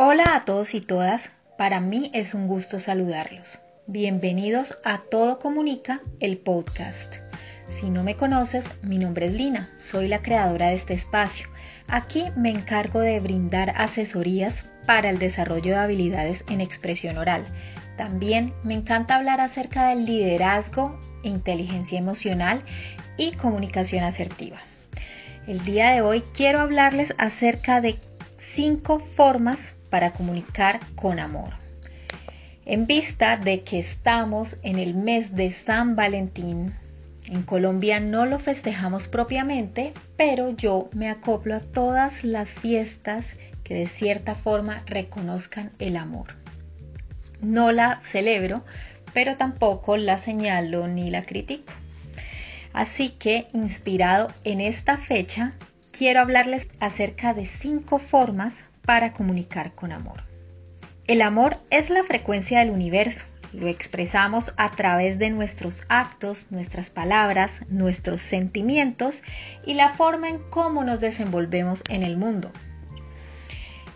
Hola 0.00 0.36
a 0.36 0.44
todos 0.44 0.74
y 0.74 0.80
todas, 0.80 1.32
para 1.56 1.80
mí 1.80 2.12
es 2.14 2.32
un 2.32 2.46
gusto 2.46 2.78
saludarlos. 2.78 3.58
Bienvenidos 3.88 4.78
a 4.84 4.98
Todo 4.98 5.40
Comunica, 5.40 6.02
el 6.20 6.38
podcast. 6.38 7.16
Si 7.66 7.90
no 7.90 8.04
me 8.04 8.14
conoces, 8.14 8.66
mi 8.80 8.98
nombre 8.98 9.26
es 9.26 9.32
Lina, 9.32 9.68
soy 9.80 10.06
la 10.06 10.22
creadora 10.22 10.68
de 10.68 10.76
este 10.76 10.94
espacio. 10.94 11.48
Aquí 11.88 12.26
me 12.36 12.50
encargo 12.50 13.00
de 13.00 13.18
brindar 13.18 13.74
asesorías 13.76 14.66
para 14.86 15.10
el 15.10 15.18
desarrollo 15.18 15.72
de 15.72 15.78
habilidades 15.78 16.44
en 16.48 16.60
expresión 16.60 17.18
oral. 17.18 17.44
También 17.96 18.54
me 18.62 18.74
encanta 18.74 19.16
hablar 19.16 19.40
acerca 19.40 19.88
del 19.88 20.06
liderazgo, 20.06 20.96
inteligencia 21.24 21.98
emocional 21.98 22.62
y 23.16 23.32
comunicación 23.32 24.04
asertiva. 24.04 24.58
El 25.48 25.64
día 25.64 25.90
de 25.90 26.02
hoy 26.02 26.22
quiero 26.34 26.60
hablarles 26.60 27.14
acerca 27.18 27.80
de 27.80 27.98
cinco 28.36 29.00
formas 29.00 29.74
para 29.90 30.12
comunicar 30.12 30.80
con 30.94 31.18
amor. 31.18 31.54
En 32.64 32.86
vista 32.86 33.36
de 33.36 33.62
que 33.62 33.78
estamos 33.78 34.58
en 34.62 34.78
el 34.78 34.94
mes 34.94 35.34
de 35.34 35.50
San 35.50 35.96
Valentín, 35.96 36.74
en 37.30 37.42
Colombia 37.42 38.00
no 38.00 38.26
lo 38.26 38.38
festejamos 38.38 39.08
propiamente, 39.08 39.92
pero 40.16 40.50
yo 40.50 40.88
me 40.92 41.08
acoplo 41.08 41.54
a 41.54 41.60
todas 41.60 42.24
las 42.24 42.50
fiestas 42.50 43.26
que 43.64 43.74
de 43.74 43.86
cierta 43.86 44.34
forma 44.34 44.82
reconozcan 44.86 45.70
el 45.78 45.96
amor. 45.96 46.36
No 47.40 47.70
la 47.72 48.00
celebro, 48.02 48.64
pero 49.12 49.36
tampoco 49.36 49.96
la 49.96 50.16
señalo 50.18 50.88
ni 50.88 51.10
la 51.10 51.24
critico. 51.24 51.72
Así 52.72 53.10
que, 53.10 53.48
inspirado 53.52 54.32
en 54.44 54.60
esta 54.60 54.96
fecha, 54.96 55.52
quiero 55.90 56.20
hablarles 56.20 56.68
acerca 56.80 57.34
de 57.34 57.44
cinco 57.44 57.98
formas 57.98 58.64
para 58.88 59.12
comunicar 59.12 59.74
con 59.74 59.92
amor. 59.92 60.24
El 61.06 61.20
amor 61.20 61.58
es 61.68 61.90
la 61.90 62.04
frecuencia 62.04 62.60
del 62.60 62.70
universo. 62.70 63.26
Lo 63.52 63.66
expresamos 63.66 64.54
a 64.56 64.70
través 64.76 65.18
de 65.18 65.28
nuestros 65.28 65.84
actos, 65.90 66.46
nuestras 66.48 66.88
palabras, 66.88 67.60
nuestros 67.68 68.22
sentimientos 68.22 69.22
y 69.66 69.74
la 69.74 69.90
forma 69.90 70.30
en 70.30 70.38
cómo 70.38 70.84
nos 70.84 71.00
desenvolvemos 71.00 71.84
en 71.90 72.02
el 72.02 72.16
mundo. 72.16 72.50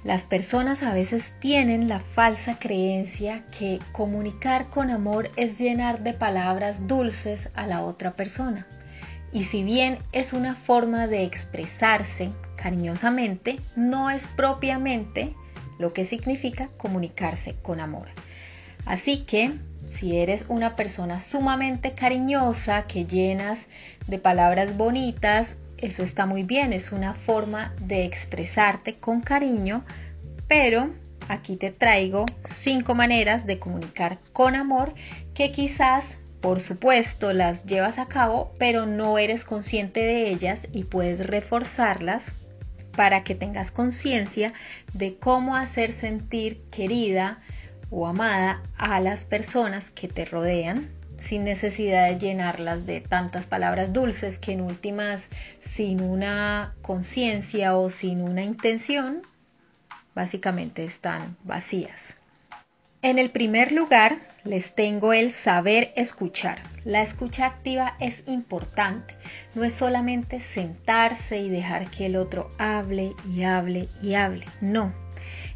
Las 0.05 0.25
personas 0.25 0.83
a 0.83 0.93
veces 0.93 1.33
tienen 1.41 1.89
la 1.89 2.01
falsa 2.01 2.59
creencia 2.59 3.47
que 3.59 3.81
comunicar 3.93 4.69
con 4.69 4.91
amor 4.91 5.31
es 5.37 5.59
llenar 5.59 6.03
de 6.03 6.13
palabras 6.13 6.87
dulces 6.87 7.49
a 7.55 7.67
la 7.67 7.81
otra 7.81 8.13
persona. 8.15 8.67
Y 9.33 9.45
si 9.45 9.63
bien 9.63 10.01
es 10.13 10.35
una 10.35 10.55
forma 10.55 11.07
de 11.07 11.25
expresarse 11.25 12.31
cariñosamente, 12.63 13.61
no 13.75 14.11
es 14.11 14.27
propiamente 14.29 15.35
lo 15.79 15.93
que 15.93 16.05
significa 16.05 16.69
comunicarse 16.77 17.57
con 17.61 17.81
amor. 17.81 18.07
Así 18.85 19.25
que 19.25 19.53
si 19.89 20.19
eres 20.19 20.47
una 20.49 20.77
persona 20.77 21.21
sumamente 21.21 21.95
cariñosa, 21.95 22.87
que 22.87 23.05
llenas 23.05 23.67
de 24.07 24.19
palabras 24.19 24.77
bonitas, 24.77 25.57
eso 25.79 26.05
está 26.05 26.27
muy 26.27 26.45
bien, 26.45 26.73
es 26.73 26.93
una 26.93 27.15
forma 27.15 27.75
de 27.81 28.05
expresarte 28.05 28.95
con 28.97 29.21
cariño, 29.21 29.85
pero 30.47 30.91
aquí 31.29 31.57
te 31.57 31.73
traigo 31.73 32.25
cinco 32.45 32.95
maneras 32.95 33.45
de 33.45 33.59
comunicar 33.59 34.19
con 34.33 34.55
amor 34.55 34.95
que 35.35 35.51
quizás 35.51 36.05
por 36.41 36.61
supuesto, 36.61 37.33
las 37.33 37.67
llevas 37.67 37.99
a 38.01 38.07
cabo, 38.07 38.53
pero 38.59 38.85
no 38.85 39.17
eres 39.17 39.45
consciente 39.45 40.01
de 40.01 40.29
ellas 40.29 40.67
y 40.73 40.83
puedes 40.83 41.25
reforzarlas 41.25 42.35
para 42.97 43.25
que 43.25 43.35
tengas 43.35 43.71
conciencia 43.71 44.53
de 44.93 45.17
cómo 45.17 45.57
hacer 45.57 45.93
sentir 45.93 46.61
querida 46.71 47.41
o 47.91 48.07
amada 48.07 48.63
a 48.77 49.01
las 49.01 49.25
personas 49.25 49.91
que 49.91 50.09
te 50.09 50.25
rodean 50.25 50.91
sin 51.19 51.45
necesidad 51.45 52.09
de 52.09 52.19
llenarlas 52.19 52.85
de 52.85 53.01
tantas 53.01 53.47
palabras 53.47 53.93
dulces 53.93 54.39
que 54.39 54.53
en 54.53 54.61
últimas 54.61 55.29
sin 55.61 56.01
una 56.01 56.75
conciencia 56.83 57.77
o 57.77 57.91
sin 57.91 58.23
una 58.23 58.43
intención 58.43 59.23
básicamente 60.15 60.85
están 60.85 61.37
vacías. 61.45 62.17
En 63.05 63.19
el 63.19 63.33
primer 63.33 63.73
lugar, 63.73 64.17
les 64.45 64.77
tengo 64.77 65.13
el 65.13 65.33
saber 65.33 65.93
escuchar. 65.97 66.63
La 66.85 67.03
escucha 67.03 67.47
activa 67.47 67.97
es 67.99 68.23
importante. 68.29 69.17
No 69.57 69.65
es 69.65 69.75
solamente 69.75 70.39
sentarse 70.39 71.41
y 71.41 71.51
dejar 71.51 71.91
que 71.91 72.07
el 72.07 72.15
otro 72.15 72.53
hable 72.59 73.11
y 73.29 73.43
hable 73.43 73.89
y 74.05 74.15
hable. 74.15 74.47
No. 74.61 74.95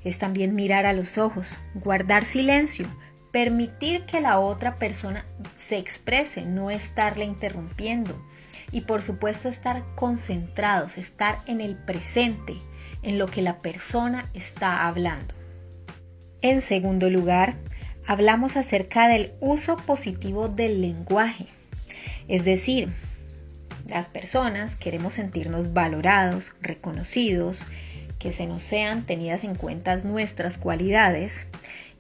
Es 0.03 0.19
también 0.19 0.57
mirar 0.57 0.87
a 0.87 0.93
los 0.93 1.19
ojos, 1.19 1.61
guardar 1.75 2.25
silencio, 2.25 2.89
permitir 3.31 4.07
que 4.07 4.21
la 4.21 4.41
otra 4.41 4.81
persona 4.81 5.25
se 5.55 5.79
exprese, 5.79 6.47
no 6.47 6.73
estarle 6.73 7.27
interrumpiendo. 7.27 8.21
Y 8.73 8.81
por 8.81 9.03
supuesto 9.03 9.49
estar 9.49 9.85
concentrados, 9.95 10.99
estar 10.99 11.39
en 11.47 11.61
el 11.61 11.77
presente, 11.77 12.57
en 13.03 13.19
lo 13.19 13.29
que 13.29 13.43
la 13.43 13.63
persona 13.63 14.31
está 14.35 14.89
hablando. 14.89 15.46
En 16.49 16.61
segundo 16.61 17.11
lugar, 17.11 17.55
hablamos 18.07 18.57
acerca 18.57 19.09
del 19.09 19.33
uso 19.41 19.79
positivo 19.79 20.47
del 20.47 20.81
lenguaje. 20.81 21.49
Es 22.29 22.45
decir, 22.45 22.89
las 23.89 24.07
personas 24.07 24.77
queremos 24.77 25.15
sentirnos 25.15 25.73
valorados, 25.73 26.55
reconocidos, 26.61 27.65
que 28.21 28.31
se 28.31 28.47
nos 28.47 28.63
sean 28.63 29.03
tenidas 29.03 29.43
en 29.43 29.57
cuenta 29.57 29.97
nuestras 29.97 30.57
cualidades 30.57 31.49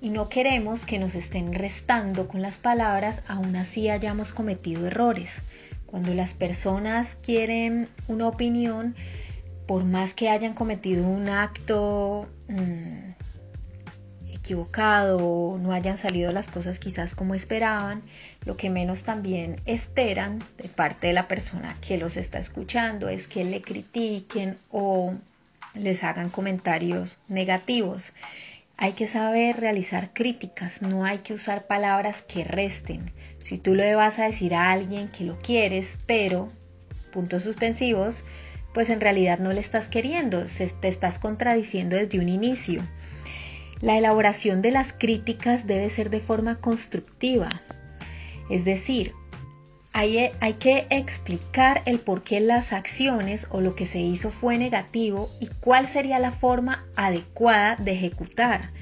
y 0.01 0.11
no 0.11 0.29
queremos 0.29 0.85
que 0.85 1.01
nos 1.01 1.17
estén 1.17 1.53
restando 1.53 2.29
con 2.29 2.41
las 2.41 2.57
palabras 2.57 3.23
aún 3.27 3.57
así 3.57 3.91
hayamos 3.91 4.33
cometido 4.33 4.87
errores. 4.87 5.43
Cuando 5.87 6.15
las 6.15 6.35
personas 6.35 7.19
quieren 7.21 7.89
una 8.07 8.29
opinión, 8.29 8.95
por 9.67 9.83
más 9.83 10.15
que 10.15 10.29
hayan 10.29 10.55
cometido 10.55 11.05
un 11.05 11.31
acto 11.31 12.29
mm, 12.47 13.16
equivocado 14.47 15.59
no 15.61 15.73
hayan 15.73 15.99
salido 15.99 16.31
las 16.31 16.47
cosas 16.47 16.79
quizás 16.79 17.17
como 17.17 17.35
esperaban, 17.35 18.03
lo 18.45 18.57
que 18.57 18.71
menos 18.71 19.03
también 19.03 19.61
esperan 19.67 20.45
de 20.57 20.69
parte 20.69 21.09
de 21.09 21.13
la 21.13 21.27
persona 21.27 21.77
que 21.81 21.99
los 21.99 22.17
está 22.17 22.39
escuchando 22.39 23.09
es 23.09 23.27
que 23.27 23.45
le 23.45 23.61
critiquen 23.61 24.57
o 24.71 25.15
les 25.75 26.05
hagan 26.05 26.31
comentarios 26.31 27.19
negativos. 27.27 28.13
Hay 28.77 28.93
que 28.93 29.09
saber 29.09 29.57
realizar 29.57 30.13
críticas, 30.13 30.81
no 30.81 31.05
hay 31.05 31.19
que 31.19 31.35
usar 31.35 31.67
palabras 31.67 32.23
que 32.23 32.45
resten. 32.45 33.11
Si 33.41 33.59
tú 33.59 33.75
le 33.75 33.97
vas 33.97 34.21
a 34.21 34.27
decir 34.27 34.55
a 34.55 34.71
alguien 34.71 35.09
que 35.09 35.25
lo 35.25 35.41
quieres, 35.41 35.99
pero, 36.07 36.47
puntos 37.13 37.43
suspensivos, 37.43 38.23
pues 38.73 38.91
en 38.91 39.01
realidad 39.01 39.41
no 39.41 39.53
le 39.53 39.61
estás 39.61 39.89
queriendo, 39.89 40.47
te 40.81 40.89
estás 40.89 41.19
contradiciendo 41.19 41.97
desde 41.97 42.21
un 42.21 42.29
inicio. 42.29 42.87
La 43.81 43.99
elaboración 43.99 44.63
de 44.63 44.71
las 44.71 44.93
críticas 44.93 45.67
debe 45.67 45.91
ser 45.91 46.11
de 46.11 46.21
forma 46.21 46.57
constructiva, 46.57 47.49
es 48.49 48.65
decir, 48.65 49.13
hay, 49.93 50.55
que 50.59 50.87
explicar 50.91 51.83
el 51.87 52.01
por 52.01 52.23
qué 52.23 52.41
las 52.41 52.75
acciones 52.75 53.47
o 53.51 53.63
lo 53.63 53.75
que 53.75 53.87
se 53.87 53.99
hizo 53.99 54.31
fue 54.31 54.59
negativo 54.59 55.31
y 55.41 55.47
cuál 55.47 55.89
sería 55.89 56.19
la 56.19 56.33
forma 56.33 56.85
adecuada 56.97 57.77
de 57.77 57.93
ejecutar. 57.93 58.73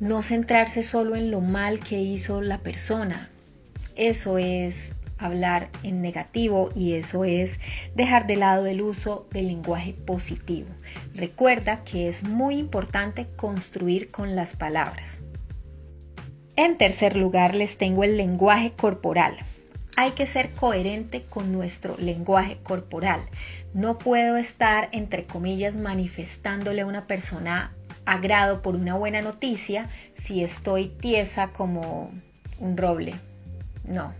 No 0.00 0.22
centrarse 0.22 0.82
solo 0.82 1.14
en 1.14 1.30
lo 1.30 1.42
mal 1.42 1.78
que 1.80 2.00
hizo 2.00 2.40
la 2.40 2.58
persona. 2.58 3.28
Eso 3.96 4.38
es 4.38 4.94
hablar 5.22 5.70
en 5.82 6.00
negativo 6.00 6.70
y 6.74 6.94
eso 6.94 7.24
es 7.24 7.58
dejar 7.94 8.26
de 8.26 8.36
lado 8.36 8.66
el 8.66 8.82
uso 8.82 9.26
del 9.30 9.48
lenguaje 9.48 9.92
positivo. 9.92 10.68
Recuerda 11.14 11.84
que 11.84 12.08
es 12.08 12.24
muy 12.24 12.56
importante 12.56 13.26
construir 13.36 14.10
con 14.10 14.36
las 14.36 14.56
palabras. 14.56 15.22
En 16.56 16.76
tercer 16.76 17.16
lugar 17.16 17.54
les 17.54 17.78
tengo 17.78 18.04
el 18.04 18.16
lenguaje 18.16 18.72
corporal. 18.72 19.36
Hay 19.96 20.12
que 20.12 20.26
ser 20.26 20.50
coherente 20.50 21.22
con 21.22 21.52
nuestro 21.52 21.96
lenguaje 21.98 22.58
corporal. 22.62 23.26
No 23.74 23.98
puedo 23.98 24.36
estar, 24.36 24.88
entre 24.92 25.24
comillas, 25.24 25.76
manifestándole 25.76 26.82
a 26.82 26.86
una 26.86 27.06
persona 27.06 27.74
agrado 28.04 28.62
por 28.62 28.74
una 28.74 28.96
buena 28.96 29.22
noticia 29.22 29.88
si 30.16 30.42
estoy 30.42 30.88
tiesa 30.88 31.52
como 31.52 32.10
un 32.58 32.76
roble. 32.76 33.14
No, 33.84 34.14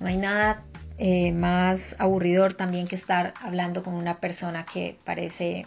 no 0.00 0.06
hay 0.06 0.16
nada 0.16 0.64
eh, 0.98 1.32
más 1.32 1.96
aburridor 1.98 2.54
también 2.54 2.86
que 2.86 2.94
estar 2.94 3.34
hablando 3.40 3.82
con 3.82 3.94
una 3.94 4.20
persona 4.20 4.64
que 4.64 4.96
parece 5.04 5.66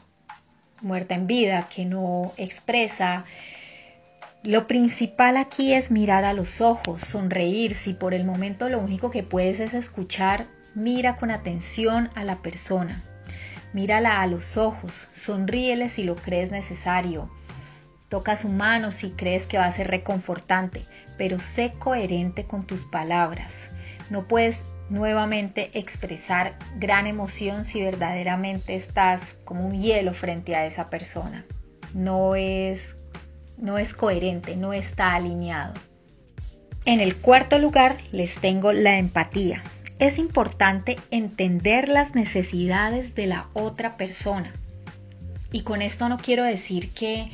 muerta 0.81 1.15
en 1.15 1.27
vida, 1.27 1.67
que 1.73 1.85
no 1.85 2.33
expresa. 2.37 3.25
Lo 4.43 4.67
principal 4.67 5.35
aquí 5.35 5.73
es 5.73 5.91
mirar 5.91 6.23
a 6.23 6.33
los 6.33 6.61
ojos, 6.61 7.01
sonreír. 7.01 7.75
Si 7.75 7.93
por 7.93 8.13
el 8.13 8.23
momento 8.23 8.69
lo 8.69 8.79
único 8.79 9.11
que 9.11 9.23
puedes 9.23 9.59
es 9.59 9.73
escuchar, 9.73 10.47
mira 10.75 11.15
con 11.15 11.31
atención 11.31 12.09
a 12.15 12.23
la 12.23 12.37
persona. 12.37 13.03
Mírala 13.73 14.21
a 14.21 14.27
los 14.27 14.55
ojos, 14.55 15.07
sonríele 15.13 15.89
si 15.89 16.03
lo 16.03 16.15
crees 16.15 16.51
necesario. 16.51 17.29
toca 18.07 18.37
su 18.37 18.47
mano 18.47 18.91
si 18.91 19.11
crees 19.11 19.47
que 19.47 19.57
va 19.57 19.65
a 19.65 19.71
ser 19.73 19.87
reconfortante, 19.87 20.85
pero 21.17 21.41
sé 21.41 21.73
coherente 21.77 22.45
con 22.45 22.65
tus 22.65 22.85
palabras. 22.85 23.66
No 24.09 24.27
puedes 24.27 24.65
nuevamente 24.89 25.69
expresar 25.73 26.57
gran 26.77 27.07
emoción 27.07 27.65
si 27.65 27.81
verdaderamente 27.81 28.75
estás 28.75 29.37
como 29.43 29.67
un 29.67 29.81
hielo 29.81 30.13
frente 30.13 30.55
a 30.55 30.65
esa 30.65 30.89
persona. 30.89 31.45
No 31.93 32.35
es, 32.35 32.95
no 33.57 33.77
es 33.77 33.93
coherente, 33.93 34.55
no 34.55 34.73
está 34.73 35.15
alineado. 35.15 35.73
En 36.85 37.01
el 37.01 37.17
cuarto 37.17 37.59
lugar 37.59 37.97
les 38.11 38.39
tengo 38.39 38.71
la 38.71 38.97
empatía. 38.97 39.61
Es 39.99 40.19
importante 40.19 40.97
entender 41.11 41.89
las 41.89 42.15
necesidades 42.15 43.13
de 43.15 43.27
la 43.27 43.49
otra 43.53 43.97
persona. 43.97 44.53
Y 45.51 45.63
con 45.63 45.81
esto 45.81 46.07
no 46.07 46.17
quiero 46.17 46.43
decir 46.43 46.91
que, 46.91 47.29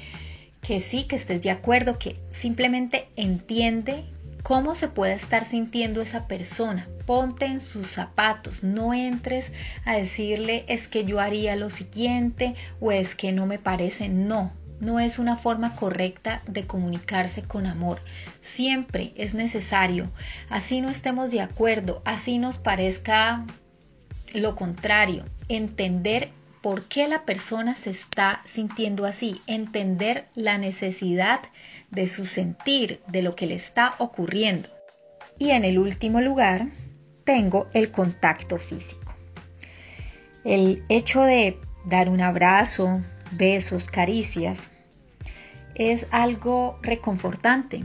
que 0.62 0.80
sí, 0.80 1.04
que 1.04 1.18
estés 1.18 1.42
de 1.42 1.52
acuerdo, 1.52 2.00
que 2.00 2.16
simplemente 2.32 3.08
entiende 3.16 4.06
cómo 4.54 4.76
se 4.76 4.88
puede 4.88 5.14
estar 5.14 5.46
sintiendo 5.46 6.00
esa 6.00 6.28
persona. 6.28 6.88
Ponte 7.08 7.46
en 7.46 7.60
sus 7.60 7.88
zapatos, 7.88 8.62
no 8.62 8.94
entres 8.94 9.52
a 9.84 9.96
decirle 9.96 10.64
es 10.68 10.88
que 10.88 11.06
yo 11.06 11.20
haría 11.20 11.56
lo 11.56 11.72
siguiente 11.72 12.54
o 12.80 12.92
es 12.92 13.16
que 13.16 13.32
no 13.32 13.48
me 13.48 13.58
parece, 13.58 14.10
no. 14.10 14.54
No 14.80 15.00
es 15.00 15.18
una 15.18 15.38
forma 15.38 15.76
correcta 15.76 16.44
de 16.46 16.68
comunicarse 16.68 17.42
con 17.42 17.66
amor. 17.66 18.00
Siempre 18.44 19.12
es 19.16 19.34
necesario, 19.34 20.12
así 20.52 20.82
no 20.82 20.92
estemos 20.92 21.32
de 21.32 21.42
acuerdo, 21.42 22.04
así 22.06 22.38
nos 22.38 22.60
parezca 22.60 23.48
lo 24.36 24.56
contrario, 24.56 25.26
entender 25.50 26.30
por 26.64 26.86
qué 26.86 27.10
la 27.10 27.26
persona 27.26 27.76
se 27.76 27.90
está 27.90 28.42
sintiendo 28.46 29.06
así, 29.06 29.42
entender 29.48 30.30
la 30.34 30.58
necesidad 30.58 31.42
de 31.92 32.08
su 32.08 32.26
sentir, 32.26 33.02
de 33.08 33.22
lo 33.22 33.36
que 33.36 33.48
le 33.48 33.56
está 33.56 33.96
ocurriendo. 34.00 34.70
Y 35.38 35.52
en 35.52 35.66
el 35.66 35.78
último 35.78 36.22
lugar, 36.22 36.68
tengo 37.26 37.68
el 37.74 37.92
contacto 37.92 38.58
físico. 38.58 39.14
El 40.46 40.86
hecho 40.88 41.22
de 41.24 41.60
dar 41.86 42.08
un 42.08 42.22
abrazo, 42.22 43.02
besos, 43.32 43.90
caricias, 43.90 44.70
es 45.76 46.06
algo 46.12 46.80
reconfortante. 46.82 47.84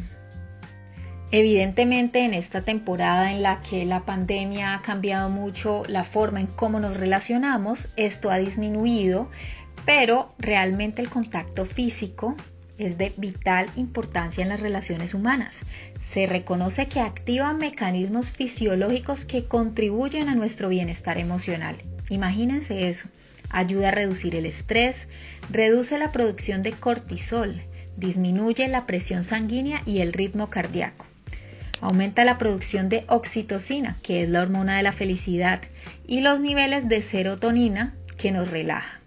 Evidentemente 1.30 2.24
en 2.24 2.32
esta 2.32 2.62
temporada 2.62 3.32
en 3.32 3.42
la 3.42 3.60
que 3.60 3.84
la 3.84 4.06
pandemia 4.06 4.74
ha 4.74 4.80
cambiado 4.80 5.28
mucho 5.28 5.82
la 5.86 6.02
forma 6.02 6.40
en 6.40 6.46
cómo 6.46 6.80
nos 6.80 6.96
relacionamos, 6.96 7.90
esto 7.96 8.30
ha 8.30 8.38
disminuido, 8.38 9.28
pero 9.84 10.34
realmente 10.38 11.02
el 11.02 11.10
contacto 11.10 11.66
físico 11.66 12.34
es 12.78 12.96
de 12.96 13.12
vital 13.18 13.70
importancia 13.76 14.42
en 14.42 14.48
las 14.48 14.60
relaciones 14.60 15.12
humanas. 15.12 15.66
Se 16.00 16.24
reconoce 16.24 16.88
que 16.88 17.00
activa 17.00 17.52
mecanismos 17.52 18.30
fisiológicos 18.30 19.26
que 19.26 19.44
contribuyen 19.44 20.30
a 20.30 20.34
nuestro 20.34 20.70
bienestar 20.70 21.18
emocional. 21.18 21.76
Imagínense 22.08 22.88
eso. 22.88 23.10
Ayuda 23.50 23.88
a 23.88 23.92
reducir 23.92 24.34
el 24.34 24.46
estrés, 24.46 25.08
reduce 25.50 25.98
la 25.98 26.10
producción 26.10 26.62
de 26.62 26.72
cortisol, 26.72 27.60
disminuye 27.98 28.66
la 28.68 28.86
presión 28.86 29.24
sanguínea 29.24 29.82
y 29.84 29.98
el 30.00 30.14
ritmo 30.14 30.48
cardíaco. 30.48 31.07
Aumenta 31.80 32.24
la 32.24 32.38
producción 32.38 32.88
de 32.88 33.04
oxitocina, 33.08 33.96
que 34.02 34.22
es 34.22 34.28
la 34.28 34.42
hormona 34.42 34.76
de 34.76 34.82
la 34.82 34.92
felicidad, 34.92 35.60
y 36.06 36.20
los 36.20 36.40
niveles 36.40 36.88
de 36.88 37.02
serotonina, 37.02 37.94
que 38.16 38.32
nos 38.32 38.50
relaja. 38.50 39.00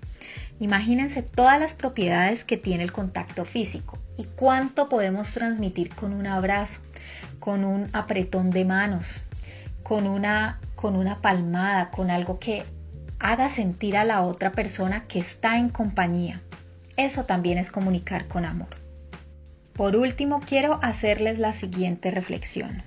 Imagínense 0.59 1.21
todas 1.21 1.59
las 1.59 1.73
propiedades 1.73 2.44
que 2.44 2.56
tiene 2.56 2.83
el 2.83 2.91
contacto 2.91 3.45
físico 3.45 3.97
y 4.18 4.25
cuánto 4.25 4.89
podemos 4.89 5.31
transmitir 5.31 5.94
con 5.95 6.13
un 6.13 6.27
abrazo, 6.27 6.81
con 7.39 7.65
un 7.65 7.89
apretón 7.94 8.51
de 8.51 8.63
manos, 8.63 9.21
con 9.81 10.07
una, 10.07 10.59
con 10.75 10.95
una 10.95 11.19
palmada, 11.19 11.89
con 11.89 12.12
algo 12.12 12.39
que 12.39 12.63
haga 13.19 13.50
sentir 13.50 13.97
a 13.97 14.06
la 14.06 14.21
otra 14.21 14.51
persona 14.51 15.06
que 15.07 15.19
está 15.19 15.57
en 15.57 15.69
compañía. 15.69 16.39
Eso 16.95 17.25
también 17.25 17.57
es 17.57 17.71
comunicar 17.71 18.27
con 18.27 18.45
amor. 18.45 18.81
Por 19.81 19.95
último, 19.95 20.42
quiero 20.45 20.78
hacerles 20.83 21.39
la 21.39 21.54
siguiente 21.54 22.12
reflexión. 22.12 22.83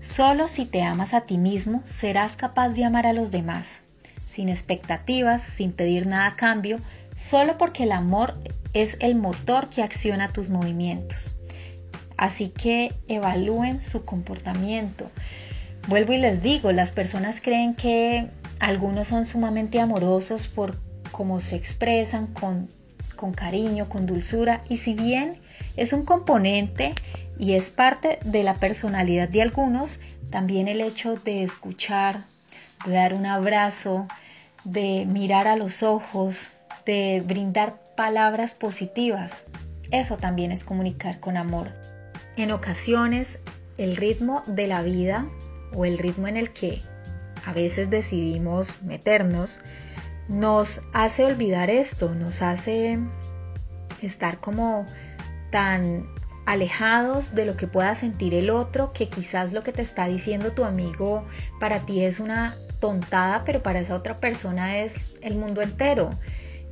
Solo 0.00 0.48
si 0.48 0.64
te 0.64 0.80
amas 0.80 1.12
a 1.12 1.26
ti 1.26 1.36
mismo 1.36 1.82
serás 1.84 2.34
capaz 2.34 2.70
de 2.70 2.86
amar 2.86 3.04
a 3.04 3.12
los 3.12 3.30
demás, 3.30 3.82
sin 4.26 4.48
expectativas, 4.48 5.42
sin 5.42 5.72
pedir 5.72 6.06
nada 6.06 6.28
a 6.28 6.36
cambio, 6.36 6.80
solo 7.14 7.58
porque 7.58 7.82
el 7.82 7.92
amor 7.92 8.40
es 8.72 8.96
el 9.00 9.16
motor 9.16 9.68
que 9.68 9.82
acciona 9.82 10.32
tus 10.32 10.48
movimientos. 10.48 11.32
Así 12.16 12.48
que 12.48 12.94
evalúen 13.06 13.78
su 13.78 14.06
comportamiento. 14.06 15.10
Vuelvo 15.88 16.14
y 16.14 16.18
les 16.20 16.42
digo, 16.42 16.72
las 16.72 16.90
personas 16.90 17.42
creen 17.42 17.74
que 17.74 18.30
algunos 18.60 19.08
son 19.08 19.26
sumamente 19.26 19.78
amorosos 19.78 20.48
por 20.48 20.78
cómo 21.12 21.38
se 21.40 21.56
expresan, 21.56 22.28
con, 22.28 22.70
con 23.20 23.34
cariño, 23.34 23.86
con 23.90 24.06
dulzura, 24.06 24.62
y 24.70 24.78
si 24.78 24.94
bien 24.94 25.38
es 25.76 25.92
un 25.92 26.06
componente 26.06 26.94
y 27.38 27.52
es 27.52 27.70
parte 27.70 28.18
de 28.24 28.42
la 28.42 28.54
personalidad 28.54 29.28
de 29.28 29.42
algunos, 29.42 30.00
también 30.30 30.68
el 30.68 30.80
hecho 30.80 31.16
de 31.16 31.42
escuchar, 31.42 32.24
de 32.86 32.92
dar 32.92 33.12
un 33.12 33.26
abrazo, 33.26 34.08
de 34.64 35.04
mirar 35.06 35.48
a 35.48 35.56
los 35.56 35.82
ojos, 35.82 36.48
de 36.86 37.22
brindar 37.22 37.78
palabras 37.94 38.54
positivas. 38.54 39.44
Eso 39.90 40.16
también 40.16 40.50
es 40.50 40.64
comunicar 40.64 41.20
con 41.20 41.36
amor. 41.36 41.72
En 42.36 42.52
ocasiones, 42.52 43.38
el 43.76 43.96
ritmo 43.96 44.44
de 44.46 44.66
la 44.66 44.80
vida 44.80 45.28
o 45.74 45.84
el 45.84 45.98
ritmo 45.98 46.26
en 46.26 46.38
el 46.38 46.52
que 46.52 46.80
a 47.44 47.52
veces 47.52 47.90
decidimos 47.90 48.80
meternos 48.82 49.58
nos 50.30 50.80
hace 50.92 51.24
olvidar 51.24 51.70
esto, 51.70 52.14
nos 52.14 52.40
hace 52.40 53.00
estar 54.00 54.38
como 54.38 54.86
tan 55.50 56.06
alejados 56.46 57.34
de 57.34 57.44
lo 57.44 57.56
que 57.56 57.66
pueda 57.66 57.96
sentir 57.96 58.34
el 58.34 58.48
otro, 58.48 58.92
que 58.92 59.08
quizás 59.08 59.52
lo 59.52 59.64
que 59.64 59.72
te 59.72 59.82
está 59.82 60.06
diciendo 60.06 60.52
tu 60.52 60.64
amigo 60.64 61.26
para 61.58 61.84
ti 61.84 62.04
es 62.04 62.20
una 62.20 62.56
tontada, 62.78 63.42
pero 63.44 63.62
para 63.62 63.80
esa 63.80 63.96
otra 63.96 64.20
persona 64.20 64.78
es 64.78 65.04
el 65.20 65.34
mundo 65.34 65.62
entero. 65.62 66.16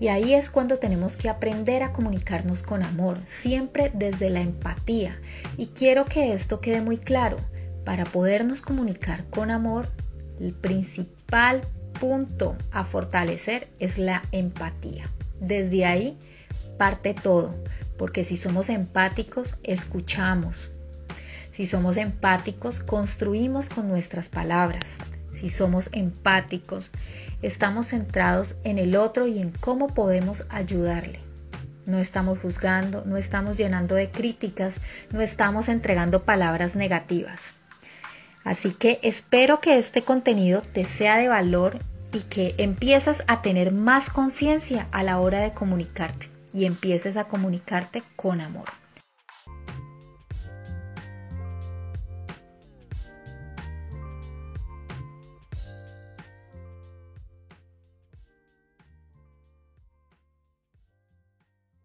Y 0.00 0.06
ahí 0.06 0.34
es 0.34 0.50
cuando 0.50 0.78
tenemos 0.78 1.16
que 1.16 1.28
aprender 1.28 1.82
a 1.82 1.93
comunicarnos 1.93 2.62
con 2.62 2.84
amor, 2.84 3.19
siempre 3.26 3.90
desde 3.93 4.31
la 4.31 4.40
empatía. 4.40 5.20
Y 5.56 5.66
quiero 5.66 6.04
que 6.04 6.33
esto 6.33 6.61
quede 6.61 6.80
muy 6.80 6.99
claro. 6.99 7.38
Para 7.85 8.04
podernos 8.04 8.62
comunicar 8.62 9.25
con 9.25 9.50
amor, 9.50 9.90
el 10.38 10.54
principal 10.54 11.66
punto 12.00 12.57
a 12.71 12.85
fortalecer 12.85 13.69
es 13.78 13.99
la 13.99 14.23
empatía. 14.33 15.11
Desde 15.40 15.85
ahí 15.85 16.19
parte 16.78 17.14
todo, 17.14 17.55
porque 17.97 18.25
si 18.25 18.37
somos 18.37 18.69
empáticos, 18.69 19.57
escuchamos. 19.62 20.71
Si 21.52 21.67
somos 21.67 21.97
empáticos, 21.97 22.81
construimos 22.81 23.69
con 23.69 23.88
nuestras 23.88 24.28
palabras. 24.28 24.99
Si 25.33 25.50
somos 25.50 25.90
empáticos, 25.93 26.90
estamos 27.43 27.88
centrados 27.88 28.57
en 28.64 28.78
el 28.78 28.97
otro 28.97 29.26
y 29.26 29.40
en 29.40 29.50
cómo 29.50 29.88
podemos 29.88 30.45
ayudarle. 30.49 31.19
No 31.87 31.99
estamos 31.99 32.38
juzgando, 32.38 33.05
no 33.07 33.17
estamos 33.17 33.57
llenando 33.57 33.95
de 33.95 34.11
críticas, 34.11 34.75
no 35.11 35.21
estamos 35.21 35.69
entregando 35.69 36.25
palabras 36.25 36.76
negativas. 36.76 37.55
Así 38.49 38.73
que 38.73 38.99
espero 39.02 39.61
que 39.61 39.76
este 39.76 40.05
contenido 40.05 40.62
te 40.62 40.87
sea 40.87 41.19
de 41.19 41.28
valor 41.28 41.81
y 42.14 42.21
que 42.21 42.55
empieces 42.57 43.23
a 43.26 43.43
tener 43.43 43.75
más 43.75 44.09
conciencia 44.09 44.88
a 44.90 45.02
la 45.02 45.21
hora 45.21 45.40
de 45.40 45.52
comunicarte 45.52 46.31
y 46.55 46.64
empieces 46.64 47.19
a 47.19 47.25
comunicarte 47.25 48.02
con 48.17 48.40
amor. 48.40 48.64